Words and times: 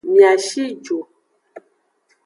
Mia 0.13 0.31
shi 0.45 0.63
ju. 0.83 0.97